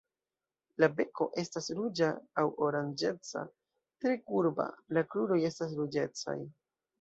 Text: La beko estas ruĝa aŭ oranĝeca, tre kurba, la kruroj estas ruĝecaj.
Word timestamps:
La 0.83 0.87
beko 0.99 1.25
estas 1.41 1.67
ruĝa 1.79 2.07
aŭ 2.43 2.45
oranĝeca, 2.69 3.43
tre 4.07 4.15
kurba, 4.31 4.67
la 4.99 5.05
kruroj 5.13 5.39
estas 5.53 5.77
ruĝecaj. 5.83 6.37